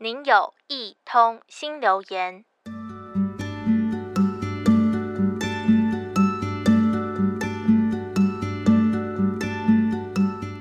[0.00, 2.44] 您有一通新留言。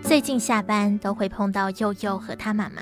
[0.01, 2.81] 最近下班都会碰到祐祐和他妈妈。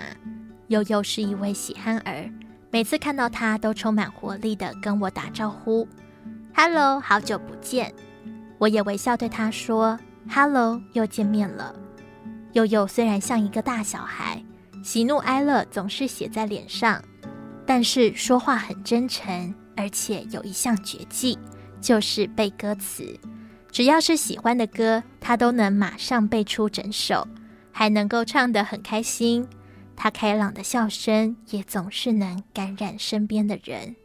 [0.69, 2.31] 祐祐是一位喜憨儿，
[2.71, 5.85] 每次看到他都充满活力的跟我打招呼
[6.55, 7.93] ：“Hello，好久不见。”
[8.57, 9.99] 我也微笑对他说
[10.33, 11.75] ：“Hello，又见面了。”
[12.55, 14.41] 祐祐虽然像一个大小孩，
[14.85, 17.03] 喜怒哀乐总是写在脸上，
[17.65, 21.39] 但是说话很真诚，而且有一项绝技，
[21.81, 23.19] 就是背歌词。
[23.71, 27.27] 只要是喜欢的歌，他都能马上背出整首，
[27.71, 29.47] 还能够唱得很开心。
[29.95, 33.95] 他开朗的笑声也总是能感染身边的人。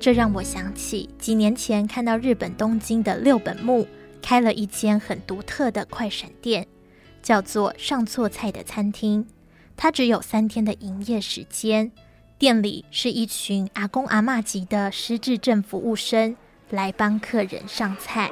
[0.00, 3.86] 这让我想起几年前看到日本东京的六本木
[4.22, 6.66] 开了一间很独特的快闪店，
[7.22, 9.26] 叫做上错菜的餐厅。
[9.76, 11.92] 它只有三天的营业时间，
[12.38, 16.34] 店里是一群阿公阿嬷级的失智症服务生
[16.70, 18.30] 来帮客人上菜。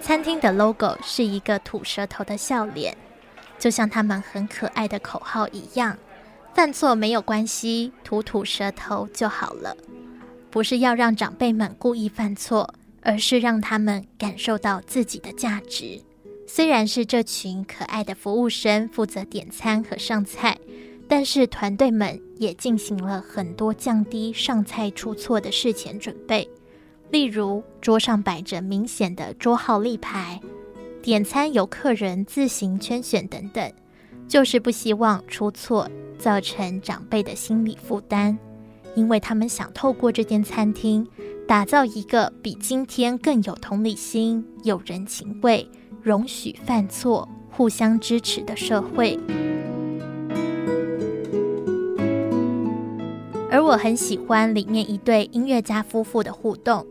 [0.00, 2.94] 餐厅的 logo 是一个吐舌头的笑脸，
[3.58, 5.96] 就像他们很可爱的口号一样。
[6.54, 9.76] 犯错没有关系，吐吐舌头就好了。
[10.50, 16.00] 不是要让长辈们故意犯错，而是让他们感受到自己的价值。
[16.46, 20.58] 虽然是这群可爱的服务生负责点餐和上菜，
[21.08, 26.46] 但是团队们也进行了很多降低上菜出错的事前准备，
[27.10, 30.38] 例如桌上摆着明显的桌号立牌，
[31.00, 33.72] 点餐由客人自行圈选等等，
[34.28, 35.90] 就是不希望出错。
[36.22, 38.38] 造成长辈的心理负担，
[38.94, 41.04] 因为他们想透过这间餐厅，
[41.48, 45.68] 打造一个比今天更有同理心、有人情味、
[46.00, 49.18] 容许犯错、互相支持的社会。
[53.50, 56.86] 而我很喜欢里面一对音乐家夫妇的互动，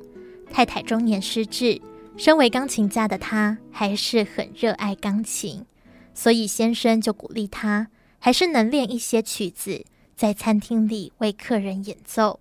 [0.51, 1.81] 太太中年失智，
[2.17, 5.65] 身为钢琴家的她还是很热爱钢琴，
[6.13, 7.87] 所以先生就鼓励她。
[8.23, 9.83] 还是能练一些曲子，
[10.15, 12.39] 在餐厅里为客人演奏。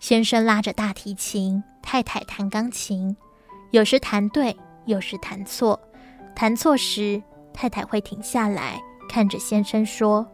[0.00, 3.16] 先生拉着大提琴，太太弹钢琴，
[3.70, 5.80] 有时弹对，有时弹错。
[6.34, 10.26] 弹错时，太太会停下来看着先生说：“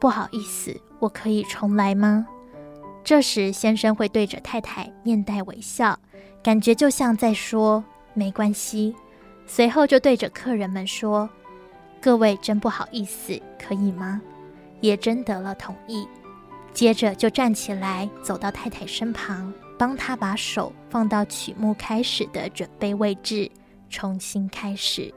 [0.00, 2.26] 不好意思，我可以重来吗？”
[3.04, 5.96] 这时，先生会对着太太面带微笑，
[6.42, 8.92] 感觉就像在说“没关系”。
[9.46, 11.30] 随后就对着客人们说。
[12.00, 14.20] 各位真不好意思，可以吗？
[14.80, 16.06] 也征得了同意。
[16.72, 23.50] 接着就站起来，走到太太身旁，帮她把手放到曲目开始的准备位置，
[23.88, 25.12] 重新开始。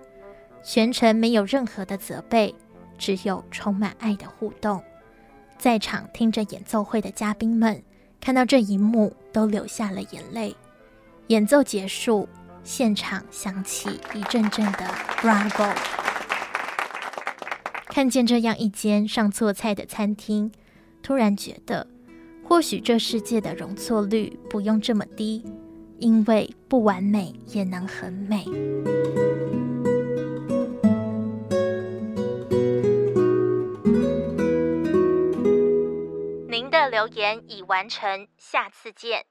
[0.63, 2.56] 全程没有任何的责备，
[2.97, 4.81] 只有充满爱的互动。
[5.57, 7.84] 在场听着演奏会的嘉宾们
[8.22, 10.56] 看到这一幕，都流下了眼泪。
[11.28, 12.28] 演奏结束，
[12.63, 14.85] 现场响起一阵阵的
[15.22, 16.09] Bravo。
[17.89, 20.51] 看见这样一间上错菜的餐厅，
[21.01, 21.85] 突然觉得，
[22.44, 25.44] 或许这世界的容错率不用这么低，
[25.97, 28.45] 因为不完美也能很美。
[36.47, 39.25] 您的留言已完成，下次见。